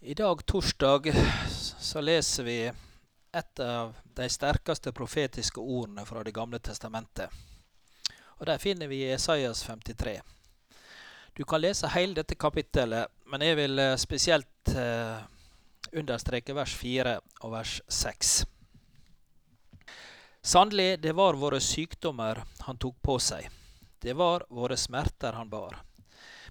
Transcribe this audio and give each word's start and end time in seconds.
I 0.00 0.14
dag, 0.14 0.46
torsdag, 0.46 1.12
så 1.78 2.00
leser 2.00 2.44
vi 2.44 2.72
et 3.32 3.60
av 3.60 3.96
de 4.14 4.28
sterkeste 4.30 4.92
profetiske 4.94 5.58
ordene 5.60 6.04
fra 6.06 6.22
Det 6.22 6.30
gamle 6.30 6.60
testamentet. 6.62 7.26
Og 8.38 8.46
Der 8.46 8.58
finner 8.58 8.86
vi 8.86 9.00
Esaias 9.10 9.62
53. 9.62 10.20
Du 11.34 11.44
kan 11.44 11.60
lese 11.60 11.90
hele 11.90 12.14
dette 12.14 12.38
kapittelet, 12.38 13.10
men 13.26 13.42
jeg 13.42 13.56
vil 13.56 13.78
eh, 13.78 13.96
spesielt 13.96 14.70
eh, 14.70 15.18
understreke 15.92 16.54
vers 16.54 16.74
4 16.78 17.18
og 17.42 17.52
vers 17.52 17.80
6. 17.88 18.46
Sannelig, 20.42 21.02
det 21.02 21.12
var 21.12 21.34
våre 21.34 21.58
sykdommer 21.60 22.44
han 22.60 22.78
tok 22.78 23.02
på 23.02 23.18
seg. 23.18 23.50
Det 23.98 24.14
var 24.14 24.46
våre 24.48 24.76
smerter 24.76 25.32
han 25.32 25.50
bar. 25.50 25.82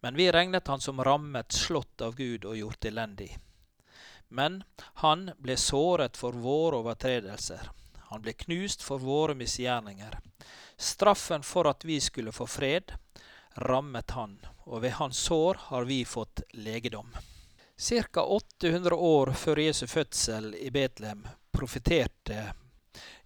Men 0.00 0.16
vi 0.16 0.32
regnet 0.32 0.66
han 0.66 0.80
som 0.80 1.04
rammet, 1.04 1.52
slått 1.52 2.00
av 2.00 2.14
Gud 2.16 2.44
og 2.44 2.56
gjort 2.56 2.84
elendig. 2.84 3.38
Men 4.28 4.62
han 5.02 5.30
ble 5.38 5.56
såret 5.56 6.16
for 6.16 6.32
våre 6.32 6.80
overtredelser. 6.80 7.70
Han 8.10 8.22
ble 8.22 8.32
knust 8.32 8.82
for 8.82 8.98
våre 8.98 9.34
misgjerninger. 9.34 10.18
Straffen 10.76 11.42
for 11.42 11.68
at 11.68 11.84
vi 11.84 12.00
skulle 12.00 12.32
få 12.32 12.46
fred, 12.46 12.92
rammet 13.54 14.10
han, 14.10 14.38
og 14.64 14.82
ved 14.82 14.96
hans 15.02 15.18
sår 15.18 15.60
har 15.68 15.84
vi 15.84 16.04
fått 16.04 16.42
legedom. 16.52 17.12
Ca. 17.80 18.22
800 18.22 18.94
år 18.94 19.32
før 19.32 19.56
Jesu 19.56 19.86
fødsel 19.86 20.54
i 20.54 20.70
Betlehem 20.70 21.26
profeterte 21.50 22.52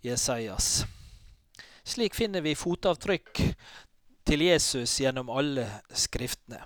Jesajas. 0.01 0.84
Slik 1.82 2.15
finner 2.15 2.41
vi 2.41 2.54
fotavtrykk 2.54 3.43
til 4.24 4.46
Jesus 4.46 5.01
gjennom 5.01 5.30
alle 5.30 5.66
skriftene. 5.92 6.62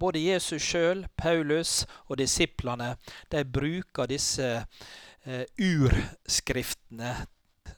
Både 0.00 0.22
Jesus 0.22 0.62
sjøl, 0.62 1.04
Paulus 1.16 1.84
og 2.06 2.20
disiplene 2.20 2.94
de 3.32 3.42
bruker 3.44 4.08
disse 4.08 4.52
eh, 5.26 5.44
urskriftene 5.58 7.14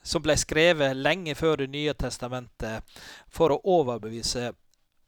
som 0.02 0.22
ble 0.22 0.36
skrevet 0.38 0.96
lenge 0.96 1.34
før 1.34 1.56
Det 1.62 1.70
nye 1.70 1.94
testamentet, 1.94 2.82
for 3.28 3.54
å 3.54 3.60
overbevise 3.64 4.52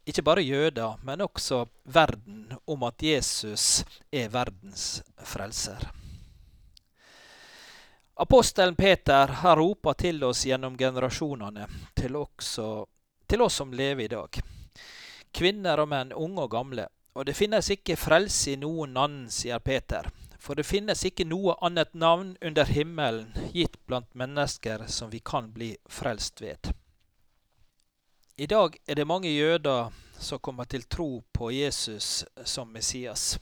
ikke 0.05 0.23
bare 0.23 0.45
jøder, 0.45 0.99
men 1.03 1.25
også 1.25 1.65
verden 1.85 2.53
om 2.69 2.83
at 2.85 3.03
Jesus 3.03 3.85
er 4.13 4.29
verdens 4.29 5.03
frelser. 5.25 5.81
Apostelen 8.21 8.77
Peter 8.77 9.27
har 9.41 9.57
ropa 9.57 9.95
til 9.99 10.23
oss 10.25 10.45
gjennom 10.47 10.77
generasjonene, 10.79 11.67
til, 11.97 12.17
også, 12.21 12.85
til 13.27 13.43
oss 13.43 13.55
som 13.61 13.73
lever 13.73 14.05
i 14.05 14.13
dag. 14.13 14.41
Kvinner 15.35 15.81
og 15.83 15.89
menn, 15.91 16.13
unge 16.13 16.45
og 16.47 16.51
gamle. 16.51 16.89
Og 17.15 17.27
det 17.27 17.37
finnes 17.39 17.71
ikke 17.71 17.97
frelse 17.99 18.55
i 18.55 18.61
noen 18.61 18.97
annen, 18.99 19.27
sier 19.31 19.59
Peter. 19.63 20.09
For 20.39 20.59
det 20.59 20.67
finnes 20.69 21.05
ikke 21.07 21.25
noe 21.25 21.55
annet 21.65 21.95
navn 21.95 22.35
under 22.45 22.69
himmelen 22.69 23.31
gitt 23.55 23.79
blant 23.87 24.11
mennesker 24.15 24.85
som 24.93 25.11
vi 25.11 25.23
kan 25.25 25.53
bli 25.55 25.71
frelst 25.89 26.43
ved. 26.43 26.75
I 28.37 28.47
dag 28.51 28.77
er 28.87 28.99
det 28.99 29.07
mange 29.07 29.31
jøder 29.31 29.95
som 30.19 30.39
kommer 30.39 30.65
til 30.65 30.83
tro 30.83 31.23
på 31.33 31.51
Jesus 31.55 32.25
som 32.45 32.69
Messias. 32.69 33.39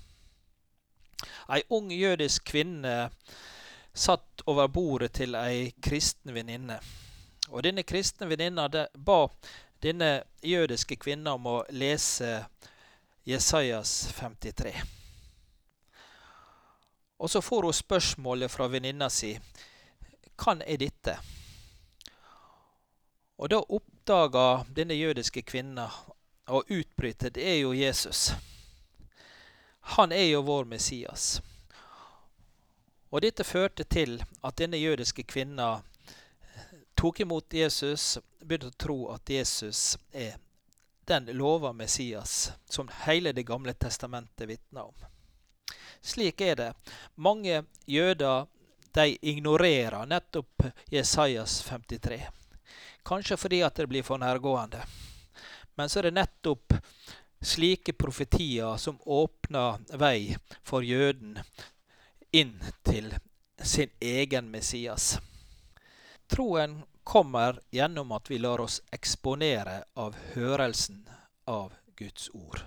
Ei 1.49 1.63
ung 1.69 1.91
jødisk 1.93 2.45
kvinne 2.53 3.11
satt 3.95 4.45
over 4.47 4.69
bordet 4.69 5.13
til 5.17 5.35
ei 5.35 5.73
kristen 5.83 6.35
venninne. 6.35 6.79
Og 7.51 7.65
denne 7.65 7.83
kristne 7.83 8.29
venninna 8.31 8.69
ba 8.95 9.19
denne 9.83 10.23
jødiske 10.43 10.97
kvinna 10.97 11.35
om 11.35 11.47
å 11.47 11.57
lese 11.75 12.45
Jesajas 13.27 14.13
53. 14.19 14.75
Og 17.19 17.31
så 17.31 17.43
får 17.43 17.63
hun 17.63 17.75
spørsmålet 17.75 18.51
fra 18.51 18.69
venninna 18.71 19.11
si 19.11 19.35
Kan 20.39 20.63
jeg 20.67 20.79
dette? 20.79 21.17
Og 23.37 23.51
da 23.51 23.59
oppdaga 23.59 24.65
denne 24.71 24.95
jødiske 24.95 25.43
kvinna 25.43 25.91
og 26.47 26.71
utbryter 26.71 27.31
det 27.31 27.47
er 27.51 27.59
jo 27.63 27.75
Jesus. 27.75 28.33
Han 29.99 30.13
er 30.13 30.29
jo 30.31 30.43
vår 30.47 30.65
Messias. 30.65 31.41
Og 33.11 33.23
dette 33.23 33.45
førte 33.45 33.85
til 33.85 34.23
at 34.43 34.59
denne 34.59 34.79
jødiske 34.79 35.23
kvinna 35.23 35.83
tok 37.03 37.21
imot 37.21 37.55
Jesus, 37.55 38.19
begynte 38.41 38.69
å 38.71 38.79
tro 38.79 38.97
at 39.11 39.31
Jesus 39.31 39.97
er 40.15 40.37
den 41.11 41.25
lova 41.35 41.73
Messias 41.75 42.53
som 42.71 42.91
hele 43.03 43.33
Det 43.33 43.43
gamle 43.43 43.73
testamentet 43.75 44.47
vitner 44.49 44.85
om. 44.87 44.95
Slik 46.01 46.41
er 46.41 46.57
det. 46.57 46.69
Mange 47.15 47.65
jøder 47.91 48.47
de 48.95 49.17
ignorerer 49.19 50.07
nettopp 50.07 50.63
Jesajas 50.95 51.65
53. 51.67 52.21
Kanskje 53.03 53.37
fordi 53.37 53.65
at 53.67 53.83
det 53.83 53.89
blir 53.91 54.07
for 54.07 54.23
nærgående. 54.23 54.85
Men 55.75 55.91
så 55.91 55.99
er 55.99 56.11
det 56.11 56.21
nettopp 56.21 56.79
slike 57.43 57.97
profetier 57.99 58.79
som 58.79 59.03
åpner 59.03 59.83
vei 59.99 60.37
for 60.63 60.87
jøden 60.87 61.35
inn 62.31 62.55
til 62.87 63.11
sin 63.59 63.91
egen 63.99 64.55
Messias. 64.55 65.17
Troen 66.31 66.85
kommer 67.13 67.61
gjennom 67.71 68.13
at 68.13 68.31
vi 68.31 68.39
lar 68.39 68.61
oss 68.61 68.83
eksponere 68.91 69.85
av 69.95 70.17
hørelsen 70.33 71.09
av 71.45 71.73
Guds 71.97 72.31
ord. 72.33 72.63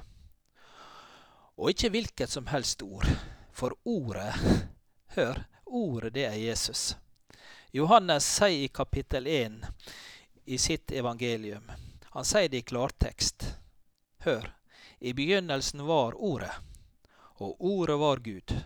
Og 1.56 1.72
ikke 1.72 1.90
hvilket 1.90 2.30
som 2.30 2.46
helst 2.52 2.84
ord, 2.86 3.10
for 3.50 3.74
ordet 3.84 4.36
Hør, 5.18 5.42
ordet 5.66 6.14
det 6.14 6.28
er 6.28 6.38
Jesus. 6.38 6.94
Johannes 7.74 8.28
sier 8.36 8.68
i 8.68 8.70
kapittel 8.70 9.32
1 9.34 9.66
i 10.46 10.62
sitt 10.62 10.94
evangelium 10.94 11.74
Han 12.14 12.30
sier 12.30 12.54
det 12.54 12.62
i 12.62 12.70
klartekst. 12.70 13.50
Hør, 14.30 14.52
i 15.00 15.18
begynnelsen 15.18 15.88
var 15.90 16.14
Ordet, 16.22 16.54
og 17.42 17.58
Ordet 17.58 17.98
var 17.98 18.22
Gud. 18.22 18.58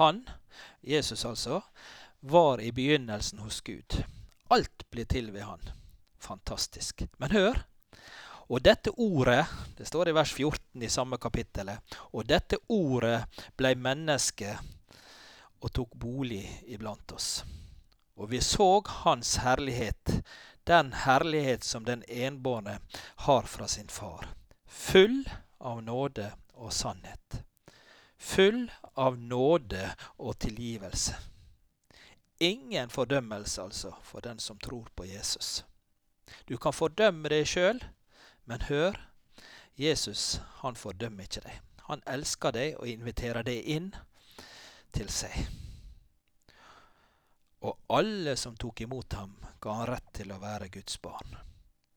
Han, 0.00 0.24
Jesus 0.80 1.28
altså, 1.28 1.60
var 2.20 2.60
i 2.60 2.72
begynnelsen 2.72 3.44
hos 3.44 3.60
Gud. 3.60 4.00
Alt 4.48 4.90
blir 4.90 5.04
til 5.04 5.30
ved 5.32 5.42
Han. 5.42 5.60
Fantastisk. 6.18 7.04
Men 7.18 7.30
hør! 7.30 7.62
Og 8.52 8.60
dette 8.60 8.90
ordet, 8.90 9.46
det 9.78 9.86
står 9.88 10.10
i 10.10 10.14
vers 10.14 10.32
14 10.32 10.82
i 10.82 10.90
samme 10.92 11.16
kapittelet, 11.16 11.80
og 12.12 12.26
dette 12.28 12.58
ordet 12.68 13.22
blei 13.56 13.72
menneske 13.74 14.52
og 15.64 15.72
tok 15.72 15.94
bolig 15.96 16.42
iblant 16.68 17.14
oss. 17.16 17.40
Og 18.20 18.28
vi 18.30 18.42
så 18.44 18.82
Hans 19.00 19.38
herlighet, 19.40 20.20
den 20.68 20.92
herlighet 20.92 21.64
som 21.64 21.88
den 21.88 22.04
enbårne 22.08 22.76
har 23.24 23.48
fra 23.48 23.68
sin 23.68 23.88
far. 23.88 24.28
Full 24.68 25.24
av 25.58 25.80
nåde 25.82 26.28
og 26.52 26.72
sannhet 26.72 27.44
full 28.24 28.70
av 28.94 29.18
nåde 29.18 29.90
og 30.16 30.38
tilgivelse. 30.38 31.16
Ingen 32.40 32.90
fordømmelse, 32.90 33.62
altså, 33.62 33.92
for 34.02 34.20
den 34.20 34.38
som 34.38 34.58
tror 34.58 34.88
på 34.96 35.04
Jesus. 35.04 35.64
Du 36.48 36.56
kan 36.56 36.72
fordømme 36.72 37.28
deg 37.28 37.46
sjøl, 37.46 37.82
men 38.44 38.62
hør, 38.68 38.98
Jesus 39.78 40.40
han 40.62 40.76
fordømmer 40.76 41.26
ikke 41.26 41.44
deg. 41.44 41.60
Han 41.88 42.02
elsker 42.06 42.54
deg 42.54 42.76
og 42.78 42.88
inviterer 42.88 43.42
deg 43.46 43.66
inn 43.76 43.90
til 44.94 45.10
seg. 45.12 45.34
Og 47.64 47.78
alle 47.88 48.36
som 48.36 48.56
tok 48.56 48.84
imot 48.84 49.16
ham, 49.18 49.34
ga 49.60 49.78
han 49.80 49.90
rett 49.94 50.12
til 50.20 50.32
å 50.32 50.40
være 50.42 50.68
Guds 50.72 50.98
barn. 51.02 51.36